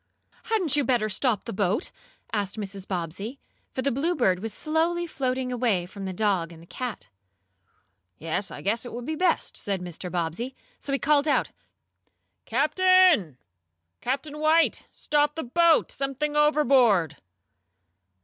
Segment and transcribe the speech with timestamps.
[0.45, 1.91] "Hadn't you better stop the boat?"
[2.33, 2.87] asked Mrs.
[2.87, 3.39] Bobbsey,
[3.71, 7.09] for the Bluebird was slowly floating away from the dog and the cat.
[8.17, 10.11] "Yes, I guess it would be best," said Mr.
[10.11, 10.55] Bobbsey.
[10.79, 11.51] So he called out:
[12.45, 13.37] "Captain!
[14.01, 14.87] Captain White!
[14.91, 15.91] Stop the boat!
[15.91, 17.17] Something overboard!"